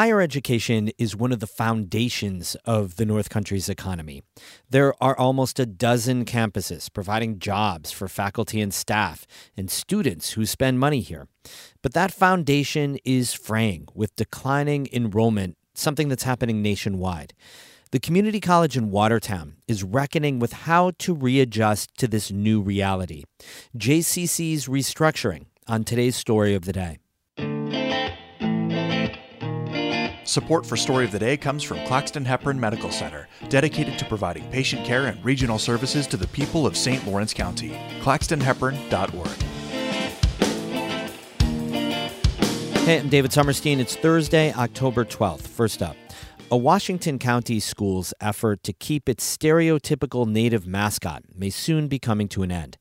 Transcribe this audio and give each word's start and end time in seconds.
Higher 0.00 0.22
education 0.22 0.90
is 0.96 1.14
one 1.14 1.30
of 1.30 1.40
the 1.40 1.46
foundations 1.46 2.56
of 2.64 2.96
the 2.96 3.04
North 3.04 3.28
Country's 3.28 3.68
economy. 3.68 4.22
There 4.70 4.94
are 4.98 5.14
almost 5.14 5.60
a 5.60 5.66
dozen 5.66 6.24
campuses 6.24 6.90
providing 6.90 7.38
jobs 7.38 7.92
for 7.92 8.08
faculty 8.08 8.62
and 8.62 8.72
staff 8.72 9.26
and 9.58 9.70
students 9.70 10.30
who 10.30 10.46
spend 10.46 10.80
money 10.80 11.00
here. 11.00 11.28
But 11.82 11.92
that 11.92 12.14
foundation 12.14 12.96
is 13.04 13.34
fraying 13.34 13.88
with 13.94 14.16
declining 14.16 14.88
enrollment, 14.90 15.58
something 15.74 16.08
that's 16.08 16.22
happening 16.22 16.62
nationwide. 16.62 17.34
The 17.90 18.00
community 18.00 18.40
college 18.40 18.78
in 18.78 18.90
Watertown 18.90 19.56
is 19.68 19.84
reckoning 19.84 20.38
with 20.38 20.54
how 20.64 20.92
to 21.00 21.12
readjust 21.12 21.94
to 21.98 22.08
this 22.08 22.30
new 22.30 22.62
reality. 22.62 23.24
JCC's 23.76 24.66
restructuring 24.66 25.44
on 25.68 25.84
today's 25.84 26.16
story 26.16 26.54
of 26.54 26.64
the 26.64 26.72
day. 26.72 26.96
Support 30.30 30.64
for 30.64 30.76
Story 30.76 31.04
of 31.04 31.10
the 31.10 31.18
Day 31.18 31.36
comes 31.36 31.64
from 31.64 31.84
Claxton 31.86 32.24
Hepburn 32.24 32.60
Medical 32.60 32.92
Center, 32.92 33.26
dedicated 33.48 33.98
to 33.98 34.04
providing 34.04 34.48
patient 34.52 34.86
care 34.86 35.06
and 35.06 35.24
regional 35.24 35.58
services 35.58 36.06
to 36.06 36.16
the 36.16 36.28
people 36.28 36.68
of 36.68 36.76
St. 36.76 37.04
Lawrence 37.04 37.34
County. 37.34 37.70
ClaxtonHepburn.org. 38.00 39.26
Hey, 42.84 43.00
I'm 43.00 43.08
David 43.08 43.32
Sommerstein. 43.32 43.80
It's 43.80 43.96
Thursday, 43.96 44.52
October 44.52 45.04
12th. 45.04 45.48
First 45.48 45.82
up, 45.82 45.96
a 46.48 46.56
Washington 46.56 47.18
County 47.18 47.58
school's 47.58 48.14
effort 48.20 48.62
to 48.62 48.72
keep 48.72 49.08
its 49.08 49.36
stereotypical 49.36 50.28
native 50.28 50.64
mascot 50.64 51.24
may 51.34 51.50
soon 51.50 51.88
be 51.88 51.98
coming 51.98 52.28
to 52.28 52.44
an 52.44 52.52
end. 52.52 52.78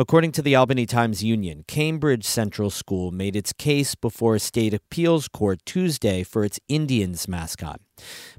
According 0.00 0.30
to 0.32 0.42
the 0.42 0.54
Albany 0.54 0.86
Times 0.86 1.24
Union, 1.24 1.64
Cambridge 1.66 2.24
Central 2.24 2.70
School 2.70 3.10
made 3.10 3.34
its 3.34 3.52
case 3.52 3.96
before 3.96 4.36
a 4.36 4.38
state 4.38 4.72
appeals 4.72 5.26
court 5.26 5.58
Tuesday 5.66 6.22
for 6.22 6.44
its 6.44 6.60
Indians 6.68 7.26
mascot. 7.26 7.80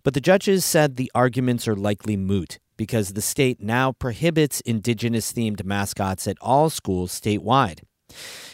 But 0.02 0.13
the 0.13 0.22
judges 0.22 0.63
said 0.63 0.95
the 0.95 1.12
arguments 1.13 1.68
are 1.68 1.76
likely 1.76 2.16
moot 2.16 2.60
because 2.77 3.12
the 3.12 3.21
state 3.21 3.62
now 3.62 3.91
prohibits 3.91 4.62
indigenous 4.62 5.34
themed 5.34 5.66
mascots 5.66 6.27
at 6.27 6.38
all 6.40 6.70
schools 6.70 7.12
statewide. 7.12 7.82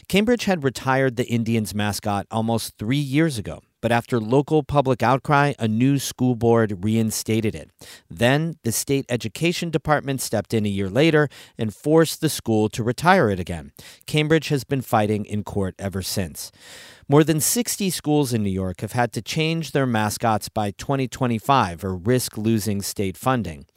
Cambridge 0.08 0.45
had 0.45 0.64
retired 0.64 1.16
the 1.16 1.28
Indians 1.28 1.75
mascot 1.75 2.25
almost 2.31 2.73
three 2.80 2.97
years 2.97 3.38
ago 3.38 3.62
but 3.86 3.91
after 3.91 4.19
local 4.19 4.64
public 4.64 5.03
outcry, 5.03 5.53
a 5.59 5.67
new 5.67 6.00
school 6.00 6.33
board 6.33 6.83
reinstated 6.83 7.53
it. 7.53 7.69
Then 8.09 8.55
the 8.64 8.72
state 8.72 9.05
education 9.09 9.69
department 9.69 10.22
stepped 10.22 10.55
in 10.55 10.66
a 10.66 10.69
year 10.69 10.89
later 10.89 11.30
and 11.55 11.72
forced 11.72 12.19
the 12.19 12.28
school 12.30 12.67
to 12.69 12.81
retire 12.81 13.30
it 13.30 13.39
again. 13.39 13.73
Cambridge 14.08 14.47
has 14.47 14.63
been 14.63 14.81
fighting 14.81 15.23
in 15.23 15.44
court 15.44 15.75
ever 15.78 16.02
since. 16.02 16.52
More 17.08 17.23
than 17.23 17.39
60 17.39 17.91
schools 17.91 18.33
in 18.33 18.41
New 18.41 18.50
York 18.50 18.81
have 18.81 18.94
had 18.94 19.13
to 19.13 19.22
change 19.22 19.72
their 19.72 19.86
mascots 19.86 20.50
by 20.50 20.72
2025 20.72 21.83
or 21.83 21.95
risk 21.95 22.36
losing 22.39 22.81
state 22.81 23.16
funding. 23.16 23.67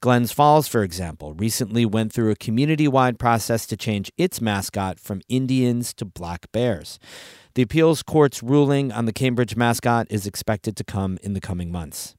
Glens 0.00 0.32
Falls, 0.32 0.66
for 0.66 0.82
example, 0.82 1.34
recently 1.34 1.84
went 1.84 2.14
through 2.14 2.30
a 2.30 2.36
community 2.36 2.88
wide 2.88 3.18
process 3.18 3.66
to 3.66 3.76
change 3.76 4.10
its 4.16 4.40
mascot 4.40 4.98
from 4.98 5.20
Indians 5.28 5.92
to 5.92 6.06
black 6.06 6.50
bears. 6.52 6.98
The 7.58 7.64
appeals 7.64 8.04
court's 8.04 8.40
ruling 8.40 8.92
on 8.92 9.06
the 9.06 9.12
Cambridge 9.12 9.56
mascot 9.56 10.06
is 10.10 10.28
expected 10.28 10.76
to 10.76 10.84
come 10.84 11.18
in 11.24 11.32
the 11.32 11.40
coming 11.40 11.72
months. 11.72 12.14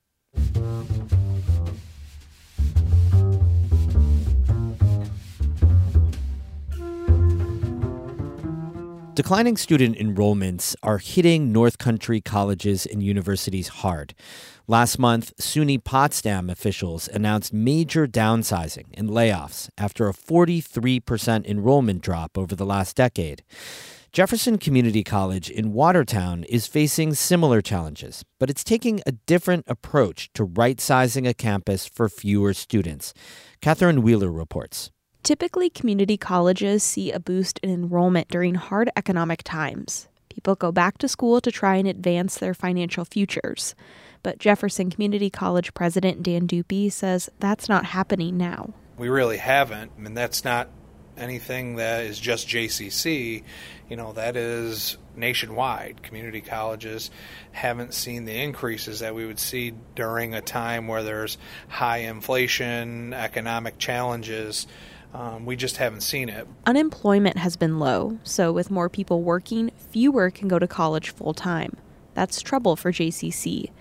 Declining 9.13 9.55
student 9.55 9.97
enrollments 9.97 10.75
are 10.83 10.97
hitting 10.97 11.53
North 11.53 11.77
Country 11.77 12.19
colleges 12.19 12.85
and 12.85 13.01
universities 13.01 13.69
hard. 13.69 14.13
Last 14.67 14.99
month, 14.99 15.31
SUNY 15.37 15.81
Potsdam 15.81 16.49
officials 16.49 17.07
announced 17.07 17.53
major 17.53 18.07
downsizing 18.07 18.87
and 18.93 19.09
layoffs 19.09 19.69
after 19.77 20.09
a 20.09 20.13
43% 20.13 21.45
enrollment 21.45 22.01
drop 22.01 22.37
over 22.37 22.57
the 22.57 22.65
last 22.65 22.97
decade. 22.97 23.41
Jefferson 24.11 24.57
Community 24.57 25.03
College 25.03 25.51
in 25.51 25.71
Watertown 25.71 26.43
is 26.45 26.65
facing 26.65 27.13
similar 27.13 27.61
challenges, 27.61 28.25
but 28.39 28.49
it's 28.49 28.63
taking 28.63 29.01
a 29.05 29.11
different 29.11 29.65
approach 29.67 30.33
to 30.33 30.45
right 30.45 30.81
sizing 30.81 31.27
a 31.27 31.33
campus 31.35 31.85
for 31.85 32.09
fewer 32.09 32.55
students. 32.55 33.13
Catherine 33.61 34.01
Wheeler 34.01 34.31
reports. 34.31 34.89
Typically, 35.21 35.69
community 35.69 36.17
colleges 36.17 36.81
see 36.81 37.11
a 37.11 37.19
boost 37.19 37.59
in 37.59 37.69
enrollment 37.69 38.29
during 38.29 38.55
hard 38.55 38.89
economic 38.95 39.43
times. 39.43 40.07
People 40.29 40.55
go 40.55 40.71
back 40.71 40.97
to 40.97 41.07
school 41.07 41.39
to 41.41 41.51
try 41.51 41.75
and 41.75 41.87
advance 41.87 42.39
their 42.39 42.55
financial 42.55 43.05
futures. 43.05 43.75
But 44.23 44.39
Jefferson 44.39 44.89
Community 44.89 45.29
College 45.29 45.75
President 45.75 46.23
Dan 46.23 46.47
Dupee 46.47 46.89
says 46.89 47.29
that's 47.39 47.69
not 47.69 47.85
happening 47.85 48.37
now. 48.37 48.73
We 48.97 49.07
really 49.07 49.37
haven't, 49.37 49.91
and 49.97 50.17
that's 50.17 50.43
not 50.43 50.67
anything 51.19 51.75
that 51.75 52.05
is 52.05 52.19
just 52.19 52.47
JCC, 52.47 53.43
you 53.89 53.95
know, 53.95 54.13
that 54.13 54.35
is 54.35 54.97
nationwide. 55.15 56.01
Community 56.03 56.41
colleges 56.41 57.11
haven't 57.51 57.93
seen 57.93 58.25
the 58.25 58.41
increases 58.41 58.99
that 58.99 59.15
we 59.15 59.25
would 59.25 59.39
see 59.39 59.73
during 59.95 60.33
a 60.33 60.41
time 60.41 60.87
where 60.87 61.03
there's 61.03 61.37
high 61.67 61.99
inflation, 61.99 63.13
economic 63.13 63.77
challenges. 63.77 64.67
Um, 65.13 65.45
we 65.45 65.55
just 65.55 65.77
haven't 65.77 66.01
seen 66.01 66.29
it. 66.29 66.47
Unemployment 66.65 67.37
has 67.37 67.55
been 67.55 67.79
low, 67.79 68.19
so 68.23 68.51
with 68.51 68.69
more 68.69 68.89
people 68.89 69.23
working, 69.23 69.71
fewer 69.91 70.29
can 70.29 70.47
go 70.47 70.59
to 70.59 70.67
college 70.67 71.09
full 71.09 71.33
time. 71.33 71.75
That's 72.13 72.41
trouble 72.41 72.75
for 72.75 72.91
JCC. 72.91 73.71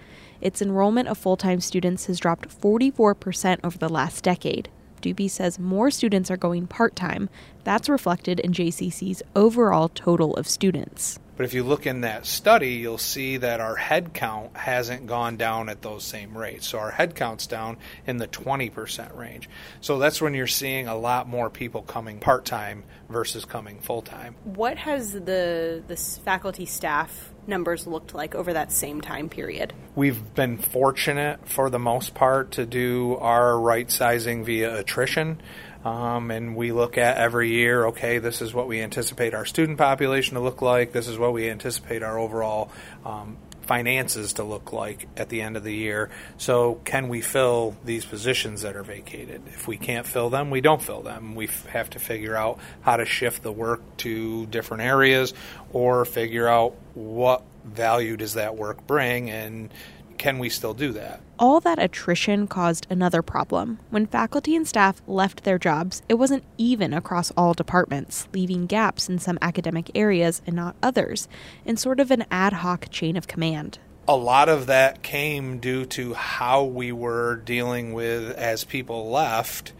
Its 0.41 0.63
enrollment 0.63 1.09
of 1.09 1.19
full 1.19 1.37
time 1.37 1.61
students 1.61 2.07
has 2.07 2.19
dropped 2.19 2.49
44% 2.49 3.61
over 3.65 3.77
the 3.77 3.89
last 3.89 4.25
decade. 4.25 4.71
Dupee 5.01 5.29
says 5.29 5.59
more 5.59 5.91
students 5.91 6.31
are 6.31 6.37
going 6.37 6.67
part 6.67 6.97
time. 6.97 7.29
That's 7.65 7.89
reflected 7.89 8.41
in 8.41 8.53
JCC's 8.53 9.23
overall 9.37 9.89
total 9.89 10.35
of 10.37 10.49
students. 10.49 11.19
But 11.39 11.45
if 11.45 11.55
you 11.55 11.63
look 11.63 11.87
in 11.87 12.01
that 12.01 12.27
study, 12.27 12.73
you'll 12.73 12.99
see 12.99 13.37
that 13.37 13.61
our 13.61 13.77
head 13.77 14.13
count 14.13 14.57
hasn't 14.57 15.07
gone 15.07 15.37
down 15.37 15.69
at 15.69 15.83
those 15.83 16.03
same 16.03 16.37
rates. 16.37 16.67
So 16.67 16.81
our 16.81 16.91
head 16.91 17.15
count's 17.15 17.47
down 17.47 17.77
in 18.09 18.17
the 18.17 18.27
20% 18.27 19.17
range. 19.17 19.49
So 19.81 20.01
that's 20.01 20.21
when 20.21 20.35
you're 20.35 20.49
seeing 20.49 20.89
a 20.89 20.97
lot 20.97 21.29
more 21.29 21.49
people 21.49 21.83
coming 21.83 22.19
part 22.19 22.45
time 22.45 22.83
versus 23.09 23.45
coming 23.45 23.79
full 23.79 24.03
time. 24.03 24.35
What 24.43 24.79
has 24.79 25.13
the 25.13 25.81
the 25.87 25.97
faculty 26.25 26.67
staff 26.67 27.33
numbers 27.47 27.87
looked 27.87 28.15
like 28.15 28.35
over 28.35 28.53
that 28.53 28.73
same 28.73 29.01
time 29.01 29.29
period? 29.29 29.73
We've 29.95 30.35
been 30.35 30.59
fortunate 30.59 31.49
for 31.49 31.71
the 31.71 31.79
most 31.79 32.15
part 32.15 32.51
to 32.53 32.67
do 32.67 33.17
our 33.17 33.59
right 33.59 33.89
sizing 33.89 34.45
via 34.45 34.77
attrition. 34.79 35.41
Um, 35.85 36.31
and 36.31 36.57
we 36.57 36.73
look 36.73 36.99
at 36.99 37.19
every 37.19 37.51
year, 37.51 37.87
okay, 37.87 38.19
this 38.19 38.43
is 38.43 38.53
what 38.53 38.67
we 38.67 38.81
anticipate 38.81 39.35
our 39.35 39.45
student 39.45 39.79
population 39.79 40.35
to 40.35 40.41
look 40.41 40.61
like, 40.61 40.93
this 40.93 41.07
is 41.07 41.19
what 41.19 41.33
we 41.33 41.49
anticipate 41.49 42.03
our 42.03 42.19
overall 42.19 42.71
um, 43.05 43.37
finances 43.63 44.33
to 44.35 44.45
look 44.45 44.73
like 44.73 45.07
at 45.17 45.29
the 45.29 45.43
end 45.43 45.57
of 45.57 45.63
the 45.63 45.75
year. 45.75 46.11
So, 46.39 46.81
can 46.85 47.09
we 47.09 47.21
fill 47.21 47.77
these 47.85 48.05
positions 48.05 48.63
that 48.63 48.75
are 48.75 48.83
vacated? 48.83 49.43
If 49.49 49.69
we 49.69 49.77
can't 49.77 50.07
fill 50.07 50.31
them, 50.31 50.51
we 50.51 50.61
don't 50.61 50.83
fill 50.83 51.03
them. 51.03 51.35
We 51.35 51.49
have 51.69 51.91
to 51.91 51.99
figure 51.99 52.35
out 52.35 52.59
how 52.81 52.97
to 52.97 53.05
shift 53.05 53.43
the 53.43 53.53
work 53.53 53.83
to 53.99 54.47
different 54.47 54.83
areas 54.83 55.35
or 55.73 56.05
figure 56.07 56.49
out 56.49 56.75
what 56.95 57.45
value 57.65 58.17
does 58.17 58.35
that 58.35 58.57
work 58.57 58.87
bring 58.87 59.31
and 59.31 59.71
can 60.19 60.39
we 60.39 60.49
still 60.49 60.75
do 60.75 60.93
that? 60.93 61.21
All 61.39 61.61
that 61.61 61.79
attrition 61.79 62.47
caused 62.49 62.87
another 62.91 63.23
problem. 63.23 63.79
When 63.91 64.07
faculty 64.07 64.57
and 64.57 64.67
staff 64.67 65.01
left 65.07 65.45
their 65.45 65.59
jobs, 65.59 66.03
it 66.09 66.15
wasn't 66.15 66.45
even 66.59 66.93
across 66.93 67.31
all 67.37 67.55
departments, 67.55 68.29
leaving 68.35 68.67
gaps 68.67 69.09
in 69.09 69.19
some 69.19 69.39
academic 69.41 69.91
areas 69.95 70.43
and 70.47 70.57
not 70.57 70.77
others, 70.83 71.29
in 71.65 71.77
sort 71.77 72.01
of 72.01 72.11
an 72.11 72.25
ad 72.31 72.55
hoc 72.55 72.91
chain 72.91 73.17
of 73.17 73.29
command. 73.29 73.79
A 74.09 74.17
lot 74.17 74.49
of 74.49 74.67
that 74.67 75.03
came 75.03 75.59
due 75.59 75.85
to 75.87 76.15
how 76.15 76.65
we 76.65 76.93
were 76.93 77.37
dealing 77.37 77.93
with 77.93 78.31
as 78.33 78.65
people 78.65 79.11
left 79.11 79.73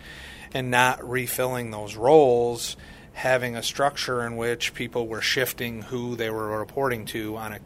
and 0.53 0.71
not 0.71 1.07
refilling 1.07 1.71
those 1.71 1.97
roles 1.97 2.77
having 3.19 3.57
a 3.57 3.63
structure 3.63 4.25
in 4.25 4.37
which 4.37 4.73
people 4.75 5.09
were 5.09 5.21
shifting 5.21 5.83
who 5.83 6.15
they 6.15 6.31
were 6.31 6.57
reporting 6.57 7.05
to 7.05 7.37
on 7.37 7.53
a 7.53 7.59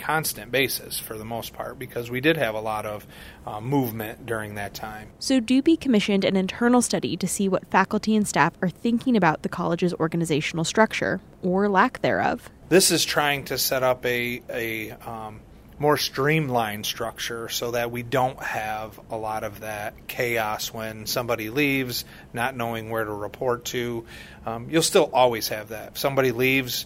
constant 0.00 0.50
basis 0.50 0.98
for 0.98 1.16
the 1.16 1.24
most 1.24 1.52
part 1.52 1.78
because 1.78 2.10
we 2.10 2.20
did 2.20 2.36
have 2.36 2.54
a 2.54 2.60
lot 2.60 2.86
of 2.86 3.06
uh, 3.46 3.60
movement 3.60 4.26
during 4.26 4.56
that 4.56 4.74
time. 4.74 5.10
So, 5.18 5.38
Dupee 5.38 5.76
commissioned 5.76 6.24
an 6.24 6.36
internal 6.36 6.82
study 6.82 7.16
to 7.16 7.28
see 7.28 7.48
what 7.48 7.66
faculty 7.70 8.16
and 8.16 8.26
staff 8.26 8.54
are 8.62 8.70
thinking 8.70 9.16
about 9.16 9.42
the 9.42 9.48
college's 9.48 9.94
organizational 9.94 10.64
structure, 10.64 11.20
or 11.42 11.68
lack 11.68 12.00
thereof. 12.02 12.50
This 12.68 12.90
is 12.90 13.04
trying 13.04 13.44
to 13.46 13.58
set 13.58 13.82
up 13.82 14.04
a, 14.06 14.42
a 14.48 14.90
um, 14.92 15.40
more 15.80 15.96
streamlined 15.96 16.84
structure 16.84 17.48
so 17.48 17.70
that 17.70 17.90
we 17.90 18.02
don't 18.02 18.40
have 18.42 19.00
a 19.10 19.16
lot 19.16 19.44
of 19.44 19.60
that 19.60 20.06
chaos 20.06 20.72
when 20.72 21.06
somebody 21.06 21.48
leaves, 21.48 22.04
not 22.34 22.54
knowing 22.54 22.90
where 22.90 23.04
to 23.04 23.12
report 23.12 23.64
to. 23.64 24.04
Um, 24.44 24.68
you'll 24.70 24.82
still 24.82 25.08
always 25.12 25.48
have 25.48 25.70
that. 25.70 25.92
If 25.92 25.98
somebody 25.98 26.32
leaves, 26.32 26.84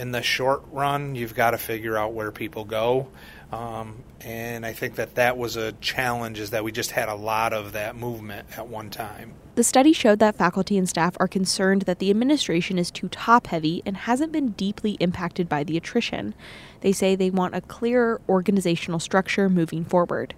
in 0.00 0.12
the 0.12 0.22
short 0.22 0.62
run, 0.72 1.14
you've 1.14 1.34
got 1.34 1.50
to 1.50 1.58
figure 1.58 1.96
out 1.96 2.14
where 2.14 2.32
people 2.32 2.64
go. 2.64 3.06
Um, 3.52 4.02
and 4.22 4.64
I 4.64 4.72
think 4.72 4.94
that 4.94 5.16
that 5.16 5.36
was 5.36 5.56
a 5.56 5.72
challenge 5.72 6.40
is 6.40 6.50
that 6.50 6.64
we 6.64 6.72
just 6.72 6.92
had 6.92 7.10
a 7.10 7.14
lot 7.14 7.52
of 7.52 7.72
that 7.72 7.96
movement 7.96 8.48
at 8.56 8.66
one 8.66 8.88
time. 8.88 9.34
The 9.56 9.64
study 9.64 9.92
showed 9.92 10.18
that 10.20 10.36
faculty 10.36 10.78
and 10.78 10.88
staff 10.88 11.16
are 11.20 11.28
concerned 11.28 11.82
that 11.82 11.98
the 11.98 12.08
administration 12.08 12.78
is 12.78 12.90
too 12.90 13.08
top 13.08 13.48
heavy 13.48 13.82
and 13.84 13.94
hasn't 13.94 14.32
been 14.32 14.50
deeply 14.52 14.92
impacted 15.00 15.50
by 15.50 15.64
the 15.64 15.76
attrition. 15.76 16.34
They 16.80 16.92
say 16.92 17.14
they 17.14 17.30
want 17.30 17.54
a 17.54 17.60
clearer 17.60 18.22
organizational 18.26 19.00
structure 19.00 19.50
moving 19.50 19.84
forward. 19.84 20.34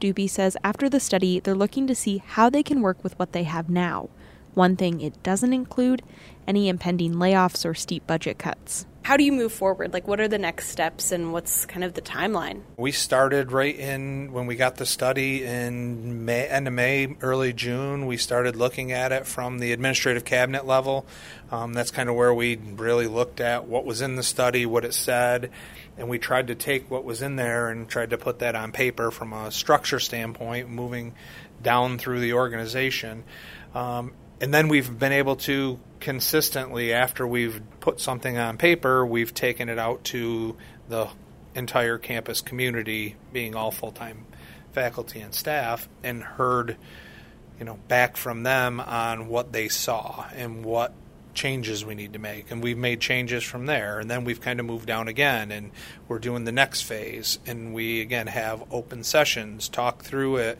Dupee 0.00 0.26
says 0.26 0.56
after 0.64 0.88
the 0.88 0.98
study, 0.98 1.38
they're 1.38 1.54
looking 1.54 1.86
to 1.86 1.94
see 1.94 2.18
how 2.26 2.50
they 2.50 2.64
can 2.64 2.80
work 2.80 3.04
with 3.04 3.16
what 3.20 3.32
they 3.32 3.44
have 3.44 3.70
now. 3.70 4.08
One 4.54 4.76
thing 4.76 5.00
it 5.00 5.22
doesn't 5.22 5.52
include 5.52 6.02
any 6.46 6.68
impending 6.68 7.14
layoffs 7.14 7.64
or 7.64 7.74
steep 7.74 8.06
budget 8.06 8.38
cuts. 8.38 8.86
How 9.02 9.16
do 9.16 9.24
you 9.24 9.32
move 9.32 9.52
forward? 9.52 9.92
Like, 9.92 10.06
what 10.06 10.20
are 10.20 10.28
the 10.28 10.38
next 10.38 10.68
steps 10.68 11.10
and 11.10 11.32
what's 11.32 11.64
kind 11.64 11.82
of 11.82 11.94
the 11.94 12.02
timeline? 12.02 12.60
We 12.76 12.92
started 12.92 13.50
right 13.50 13.74
in 13.74 14.32
when 14.32 14.46
we 14.46 14.56
got 14.56 14.76
the 14.76 14.84
study 14.84 15.44
in 15.44 16.24
May, 16.26 16.46
end 16.46 16.68
of 16.68 16.74
May, 16.74 17.16
early 17.22 17.52
June. 17.52 18.06
We 18.06 18.18
started 18.18 18.56
looking 18.56 18.92
at 18.92 19.10
it 19.10 19.26
from 19.26 19.58
the 19.58 19.72
administrative 19.72 20.24
cabinet 20.24 20.66
level. 20.66 21.06
Um, 21.50 21.72
that's 21.72 21.90
kind 21.90 22.08
of 22.08 22.14
where 22.14 22.34
we 22.34 22.56
really 22.56 23.06
looked 23.06 23.40
at 23.40 23.66
what 23.66 23.84
was 23.84 24.02
in 24.02 24.16
the 24.16 24.22
study, 24.22 24.66
what 24.66 24.84
it 24.84 24.94
said, 24.94 25.50
and 25.96 26.08
we 26.08 26.18
tried 26.18 26.48
to 26.48 26.54
take 26.54 26.90
what 26.90 27.02
was 27.02 27.22
in 27.22 27.36
there 27.36 27.70
and 27.70 27.88
tried 27.88 28.10
to 28.10 28.18
put 28.18 28.40
that 28.40 28.54
on 28.54 28.70
paper 28.70 29.10
from 29.10 29.32
a 29.32 29.50
structure 29.50 29.98
standpoint, 29.98 30.68
moving 30.68 31.14
down 31.62 31.98
through 31.98 32.20
the 32.20 32.34
organization. 32.34 33.24
Um, 33.74 34.12
and 34.40 34.52
then 34.54 34.68
we've 34.68 34.98
been 34.98 35.12
able 35.12 35.36
to 35.36 35.78
consistently, 36.00 36.92
after 36.92 37.26
we've 37.26 37.60
put 37.80 38.00
something 38.00 38.38
on 38.38 38.56
paper, 38.56 39.04
we've 39.04 39.34
taken 39.34 39.68
it 39.68 39.78
out 39.78 40.04
to 40.04 40.56
the 40.88 41.08
entire 41.54 41.98
campus 41.98 42.40
community, 42.40 43.16
being 43.32 43.54
all 43.54 43.70
full 43.70 43.92
time 43.92 44.24
faculty 44.72 45.20
and 45.20 45.34
staff, 45.34 45.88
and 46.02 46.22
heard, 46.22 46.76
you 47.58 47.64
know, 47.64 47.78
back 47.88 48.16
from 48.16 48.42
them 48.42 48.80
on 48.80 49.28
what 49.28 49.52
they 49.52 49.68
saw 49.68 50.26
and 50.34 50.64
what 50.64 50.94
changes 51.34 51.84
we 51.84 51.94
need 51.94 52.14
to 52.14 52.18
make. 52.18 52.50
And 52.50 52.62
we've 52.62 52.78
made 52.78 53.00
changes 53.00 53.44
from 53.44 53.66
there. 53.66 53.98
And 54.00 54.10
then 54.10 54.24
we've 54.24 54.40
kind 54.40 54.58
of 54.58 54.66
moved 54.66 54.86
down 54.86 55.08
again 55.08 55.52
and 55.52 55.70
we're 56.08 56.18
doing 56.18 56.44
the 56.44 56.52
next 56.52 56.82
phase. 56.82 57.38
And 57.46 57.72
we 57.74 58.00
again 58.00 58.26
have 58.26 58.64
open 58.70 59.04
sessions, 59.04 59.68
talk 59.68 60.02
through 60.02 60.36
it, 60.36 60.58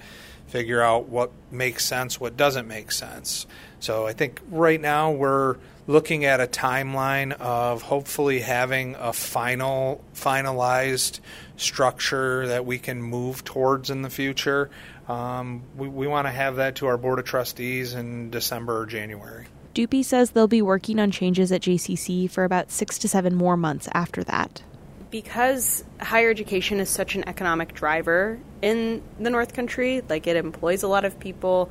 figure 0.51 0.83
out 0.83 1.09
what 1.09 1.31
makes 1.51 1.85
sense, 1.85 2.21
what 2.21 2.37
doesn't 2.37 2.67
make 2.67 2.91
sense. 2.91 3.47
So 3.79 4.07
I 4.07 4.13
think 4.13 4.41
right 4.51 4.81
now 4.81 5.13
we're 5.13 5.57
looking 5.87 6.25
at 6.25 6.41
a 6.41 6.47
timeline 6.47 7.33
of 7.33 7.83
hopefully 7.83 8.41
having 8.41 8.95
a 8.97 9.13
final 9.13 10.05
finalized 10.15 11.21
structure 11.57 12.47
that 12.49 12.67
we 12.67 12.79
can 12.79 13.03
move 13.03 13.45
towards 13.45 13.91
in 13.91 14.03
the 14.03 14.11
future. 14.11 14.71
Um, 15.09 15.63
we, 15.77 15.89
we 15.89 16.07
want 16.07 16.27
to 16.27 16.31
have 16.31 16.57
that 16.57 16.77
to 16.77 16.87
our 16.87 16.97
board 16.97 17.19
of 17.19 17.25
trustees 17.25 17.95
in 17.95 18.31
December 18.31 18.81
or 18.81 18.87
January. 18.87 19.47
Dupee 19.73 20.03
says 20.03 20.31
they'll 20.33 20.49
be 20.49 20.63
working 20.63 20.99
on 20.99 21.11
changes 21.11 21.53
at 21.53 21.63
JCC 21.63 22.31
for 22.31 22.45
about 22.45 22.71
six 22.71 22.99
to 22.99 23.09
seven 23.09 23.35
more 23.35 23.57
months 23.57 23.89
after 23.93 24.25
that. 24.25 24.63
Because 25.11 25.85
higher 26.01 26.31
education 26.31 26.79
is 26.79 26.89
such 26.89 27.17
an 27.17 27.29
economic 27.29 27.75
driver 27.75 28.39
in 28.63 29.03
the 29.19 29.31
North 29.31 29.55
Country, 29.55 30.03
like 30.09 30.27
it 30.27 30.37
employs 30.37 30.83
a 30.83 30.89
lot 30.89 31.05
of 31.05 31.19
people, 31.19 31.69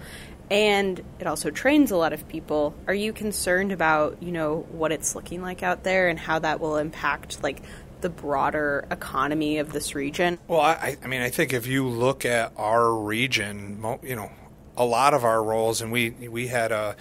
and 0.51 1.01
it 1.19 1.27
also 1.27 1.49
trains 1.49 1.91
a 1.91 1.97
lot 1.97 2.11
of 2.11 2.27
people. 2.27 2.73
Are 2.87 2.93
you 2.93 3.13
concerned 3.13 3.71
about, 3.71 4.21
you 4.21 4.31
know, 4.31 4.67
what 4.71 4.91
it's 4.91 5.15
looking 5.15 5.41
like 5.41 5.63
out 5.63 5.83
there 5.83 6.09
and 6.09 6.19
how 6.19 6.39
that 6.39 6.59
will 6.59 6.77
impact 6.77 7.41
like 7.43 7.61
the 8.01 8.09
broader 8.09 8.85
economy 8.91 9.59
of 9.59 9.71
this 9.71 9.95
region? 9.95 10.39
Well, 10.47 10.61
I, 10.61 10.97
I 11.03 11.07
mean, 11.07 11.21
I 11.21 11.29
think 11.29 11.53
if 11.53 11.67
you 11.67 11.87
look 11.87 12.25
at 12.25 12.53
our 12.57 12.93
region, 12.93 13.83
you 14.03 14.15
know, 14.15 14.31
a 14.75 14.85
lot 14.85 15.13
of 15.13 15.23
our 15.23 15.43
roles, 15.43 15.81
and 15.81 15.91
we 15.91 16.11
we 16.11 16.47
had 16.47 16.71
a 16.71 16.95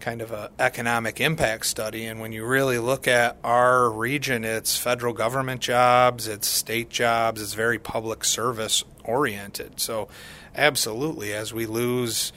kind 0.00 0.20
of 0.20 0.32
a 0.32 0.50
economic 0.58 1.20
impact 1.20 1.66
study, 1.66 2.06
and 2.06 2.20
when 2.20 2.32
you 2.32 2.44
really 2.44 2.78
look 2.78 3.08
at 3.08 3.36
our 3.42 3.90
region, 3.90 4.44
it's 4.44 4.76
federal 4.76 5.12
government 5.12 5.60
jobs, 5.60 6.28
it's 6.28 6.46
state 6.46 6.90
jobs, 6.90 7.42
it's 7.42 7.54
very 7.54 7.78
public 7.78 8.24
service 8.24 8.84
oriented. 9.04 9.80
So, 9.80 10.08
absolutely, 10.54 11.32
as 11.32 11.52
we 11.52 11.66
lose 11.66 12.32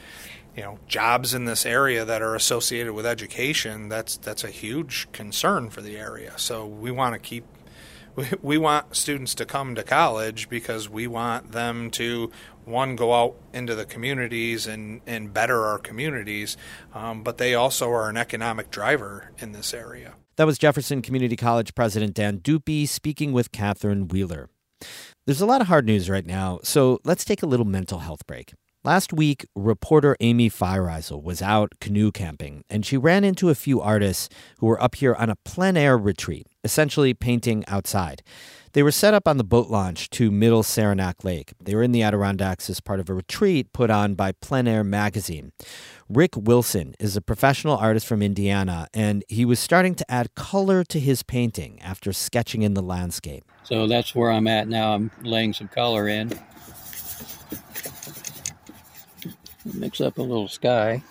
you 0.55 0.63
know 0.63 0.79
jobs 0.87 1.33
in 1.33 1.45
this 1.45 1.65
area 1.65 2.03
that 2.03 2.21
are 2.21 2.35
associated 2.35 2.91
with 2.91 3.05
education 3.05 3.87
that's 3.87 4.17
that's 4.17 4.43
a 4.43 4.49
huge 4.49 5.07
concern 5.13 5.69
for 5.69 5.81
the 5.81 5.95
area 5.95 6.33
so 6.37 6.65
we 6.65 6.91
want 6.91 7.13
to 7.13 7.19
keep 7.19 7.45
we, 8.15 8.27
we 8.41 8.57
want 8.57 8.95
students 8.95 9.35
to 9.35 9.45
come 9.45 9.75
to 9.75 9.83
college 9.83 10.49
because 10.49 10.89
we 10.89 11.07
want 11.07 11.51
them 11.51 11.91
to 11.91 12.31
one 12.65 12.95
go 12.95 13.13
out 13.13 13.35
into 13.53 13.75
the 13.75 13.85
communities 13.85 14.67
and 14.67 15.01
and 15.07 15.33
better 15.33 15.65
our 15.65 15.79
communities 15.79 16.57
um, 16.93 17.23
but 17.23 17.37
they 17.37 17.55
also 17.55 17.89
are 17.89 18.09
an 18.09 18.17
economic 18.17 18.69
driver 18.69 19.31
in 19.39 19.51
this 19.51 19.73
area. 19.73 20.15
That 20.35 20.45
was 20.45 20.57
jefferson 20.57 21.01
community 21.01 21.35
college 21.35 21.75
president 21.75 22.13
dan 22.13 22.37
Dupee 22.37 22.85
speaking 22.85 23.33
with 23.33 23.51
catherine 23.51 24.07
wheeler. 24.07 24.49
There's 25.25 25.41
a 25.41 25.45
lot 25.45 25.61
of 25.61 25.67
hard 25.67 25.85
news 25.85 26.09
right 26.09 26.25
now 26.25 26.59
so 26.63 26.99
let's 27.03 27.25
take 27.25 27.43
a 27.43 27.47
little 27.47 27.65
mental 27.65 27.99
health 27.99 28.25
break 28.27 28.53
Last 28.85 29.11
week, 29.11 29.45
reporter 29.55 30.15
Amy 30.21 30.49
Feiereisel 30.49 31.21
was 31.21 31.41
out 31.41 31.73
canoe 31.81 32.13
camping, 32.13 32.63
and 32.69 32.85
she 32.85 32.95
ran 32.95 33.25
into 33.25 33.49
a 33.49 33.55
few 33.55 33.81
artists 33.81 34.29
who 34.59 34.67
were 34.67 34.81
up 34.81 34.95
here 34.95 35.13
on 35.15 35.29
a 35.29 35.35
plein 35.35 35.75
air 35.75 35.97
retreat, 35.97 36.47
essentially 36.63 37.13
painting 37.13 37.65
outside. 37.67 38.23
They 38.71 38.81
were 38.81 38.91
set 38.91 39.13
up 39.13 39.27
on 39.27 39.35
the 39.35 39.43
boat 39.43 39.69
launch 39.69 40.09
to 40.11 40.31
Middle 40.31 40.63
Saranac 40.63 41.25
Lake. 41.25 41.51
They 41.61 41.75
were 41.75 41.83
in 41.83 41.91
the 41.91 42.03
Adirondacks 42.03 42.69
as 42.69 42.79
part 42.79 43.01
of 43.01 43.09
a 43.09 43.13
retreat 43.13 43.73
put 43.73 43.89
on 43.89 44.15
by 44.15 44.31
Plein 44.31 44.65
Air 44.65 44.85
magazine. 44.85 45.51
Rick 46.07 46.37
Wilson 46.37 46.95
is 47.01 47.17
a 47.17 47.21
professional 47.21 47.75
artist 47.75 48.07
from 48.07 48.21
Indiana, 48.21 48.87
and 48.93 49.25
he 49.27 49.43
was 49.43 49.59
starting 49.59 49.93
to 49.95 50.09
add 50.09 50.35
color 50.35 50.85
to 50.85 51.01
his 51.01 51.21
painting 51.21 51.81
after 51.81 52.13
sketching 52.13 52.61
in 52.61 52.75
the 52.75 52.81
landscape. 52.81 53.43
So 53.63 53.87
that's 53.87 54.15
where 54.15 54.31
I'm 54.31 54.47
at 54.47 54.69
now. 54.69 54.93
I'm 54.93 55.11
laying 55.21 55.51
some 55.51 55.67
color 55.67 56.07
in. 56.07 56.31
Mix 59.65 60.01
up 60.01 60.17
a 60.17 60.21
little 60.21 60.47
sky. 60.47 61.01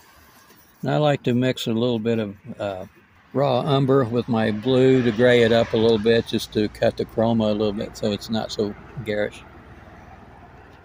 And 0.82 0.90
I 0.90 0.98
like 0.98 1.22
to 1.24 1.34
mix 1.34 1.66
a 1.66 1.72
little 1.72 1.98
bit 1.98 2.18
of 2.18 2.36
uh, 2.60 2.86
raw 3.32 3.60
umber 3.60 4.04
with 4.04 4.28
my 4.28 4.50
blue 4.50 5.02
to 5.02 5.12
gray 5.12 5.42
it 5.42 5.52
up 5.52 5.72
a 5.72 5.76
little 5.76 5.98
bit 5.98 6.26
just 6.26 6.52
to 6.52 6.68
cut 6.68 6.96
the 6.96 7.04
chroma 7.04 7.50
a 7.50 7.52
little 7.52 7.72
bit 7.72 7.96
so 7.96 8.12
it's 8.12 8.30
not 8.30 8.52
so 8.52 8.74
garish. 9.04 9.42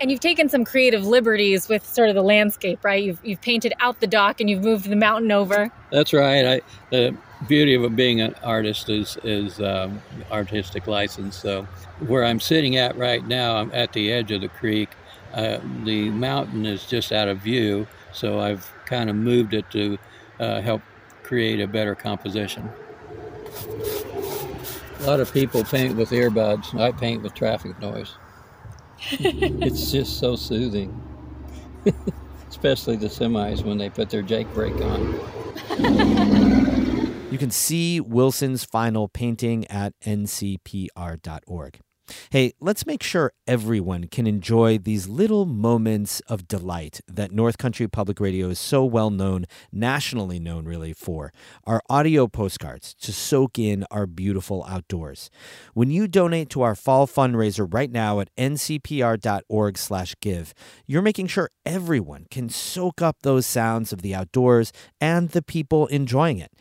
And 0.01 0.11
you've 0.11 0.19
taken 0.19 0.49
some 0.49 0.65
creative 0.65 1.05
liberties 1.05 1.69
with 1.69 1.85
sort 1.85 2.09
of 2.09 2.15
the 2.15 2.23
landscape, 2.23 2.83
right? 2.83 3.01
You've, 3.01 3.19
you've 3.23 3.39
painted 3.39 3.73
out 3.79 4.01
the 4.01 4.07
dock 4.07 4.41
and 4.41 4.49
you've 4.49 4.63
moved 4.63 4.89
the 4.89 4.97
mountain 4.97 5.31
over. 5.31 5.71
That's 5.91 6.11
right. 6.11 6.45
I, 6.45 6.61
the 6.89 7.15
beauty 7.47 7.75
of 7.75 7.95
being 7.95 8.19
an 8.19 8.35
artist 8.43 8.89
is, 8.89 9.17
is 9.23 9.61
um, 9.61 10.01
artistic 10.29 10.87
license. 10.87 11.37
So 11.37 11.63
where 12.07 12.25
I'm 12.25 12.41
sitting 12.41 12.75
at 12.75 12.97
right 12.97 13.25
now, 13.25 13.55
I'm 13.55 13.71
at 13.71 13.93
the 13.93 14.11
edge 14.11 14.31
of 14.31 14.41
the 14.41 14.49
creek 14.49 14.89
uh, 15.33 15.59
the 15.83 16.09
mountain 16.09 16.65
is 16.65 16.85
just 16.85 17.11
out 17.11 17.27
of 17.27 17.39
view, 17.39 17.87
so 18.11 18.39
I've 18.39 18.71
kind 18.85 19.09
of 19.09 19.15
moved 19.15 19.53
it 19.53 19.69
to 19.71 19.97
uh, 20.39 20.61
help 20.61 20.81
create 21.23 21.59
a 21.59 21.67
better 21.67 21.95
composition. 21.95 22.69
A 24.99 25.03
lot 25.05 25.19
of 25.19 25.33
people 25.33 25.63
paint 25.63 25.95
with 25.95 26.11
earbuds. 26.11 26.79
I 26.79 26.91
paint 26.91 27.23
with 27.23 27.33
traffic 27.33 27.79
noise. 27.79 28.15
it's 29.09 29.91
just 29.91 30.19
so 30.19 30.35
soothing, 30.35 31.01
especially 32.49 32.95
the 32.95 33.07
semis 33.07 33.63
when 33.65 33.77
they 33.77 33.89
put 33.89 34.09
their 34.09 34.21
Jake 34.21 34.51
brake 34.53 34.79
on. 34.81 35.19
You 37.31 37.37
can 37.39 37.49
see 37.49 37.99
Wilson's 37.99 38.63
final 38.63 39.07
painting 39.07 39.65
at 39.67 39.93
ncpr.org. 40.01 41.79
Hey, 42.31 42.51
let's 42.59 42.85
make 42.85 43.01
sure 43.01 43.31
everyone 43.47 44.07
can 44.07 44.27
enjoy 44.27 44.77
these 44.77 45.07
little 45.07 45.45
moments 45.45 46.19
of 46.21 46.47
delight 46.47 46.99
that 47.07 47.31
North 47.31 47.57
Country 47.57 47.87
Public 47.87 48.19
Radio 48.19 48.49
is 48.49 48.59
so 48.59 48.83
well 48.83 49.09
known, 49.09 49.45
nationally 49.71 50.39
known 50.39 50.65
really 50.65 50.91
for. 50.93 51.31
Our 51.65 51.81
audio 51.89 52.27
postcards 52.27 52.93
to 52.95 53.13
soak 53.13 53.57
in 53.57 53.85
our 53.89 54.05
beautiful 54.05 54.65
outdoors. 54.67 55.29
When 55.73 55.91
you 55.91 56.07
donate 56.07 56.49
to 56.49 56.61
our 56.61 56.75
fall 56.75 57.07
fundraiser 57.07 57.73
right 57.73 57.91
now 57.91 58.19
at 58.19 58.35
ncpr.org/give, 58.35 60.53
you're 60.85 61.01
making 61.01 61.27
sure 61.27 61.49
everyone 61.65 62.25
can 62.29 62.49
soak 62.49 63.01
up 63.01 63.17
those 63.21 63.45
sounds 63.45 63.93
of 63.93 64.01
the 64.01 64.13
outdoors 64.13 64.73
and 64.99 65.29
the 65.29 65.41
people 65.41 65.87
enjoying 65.87 66.39
it. 66.39 66.51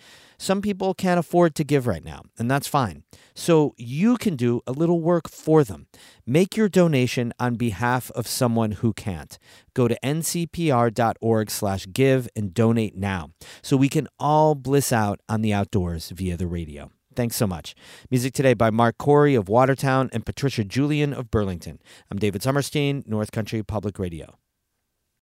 Some 0.42 0.60
people 0.60 0.92
can't 0.92 1.18
afford 1.20 1.54
to 1.54 1.62
give 1.62 1.86
right 1.86 2.04
now, 2.04 2.22
and 2.36 2.50
that's 2.50 2.66
fine. 2.66 3.04
So 3.32 3.74
you 3.76 4.16
can 4.16 4.34
do 4.34 4.60
a 4.66 4.72
little 4.72 5.00
work 5.00 5.30
for 5.30 5.62
them. 5.62 5.86
Make 6.26 6.56
your 6.56 6.68
donation 6.68 7.32
on 7.38 7.54
behalf 7.54 8.10
of 8.16 8.26
someone 8.26 8.72
who 8.72 8.92
can't. 8.92 9.38
Go 9.72 9.86
to 9.86 9.96
ncpr.org/give 10.02 12.28
and 12.34 12.52
donate 12.52 12.96
now 12.96 13.30
so 13.62 13.76
we 13.76 13.88
can 13.88 14.08
all 14.18 14.56
bliss 14.56 14.92
out 14.92 15.20
on 15.28 15.42
the 15.42 15.52
outdoors 15.52 16.10
via 16.10 16.36
the 16.36 16.48
radio. 16.48 16.90
Thanks 17.14 17.36
so 17.36 17.46
much. 17.46 17.76
Music 18.10 18.34
today 18.34 18.54
by 18.54 18.70
Mark 18.70 18.98
Corey 18.98 19.36
of 19.36 19.48
Watertown 19.48 20.10
and 20.12 20.26
Patricia 20.26 20.64
Julien 20.64 21.12
of 21.12 21.30
Burlington. 21.30 21.78
I'm 22.10 22.18
David 22.18 22.42
Sommerstein, 22.42 23.04
North 23.06 23.30
Country 23.30 23.62
Public 23.62 23.96
Radio. 23.96 24.40